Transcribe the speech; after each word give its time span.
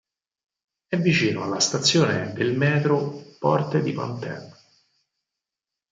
È 0.87 0.97
vicino 0.97 1.43
alla 1.43 1.59
stazione 1.59 2.33
del 2.33 2.57
"Metro" 2.57 3.35
"Porte 3.37 3.83
de 3.83 3.93
Pantin". 3.93 4.53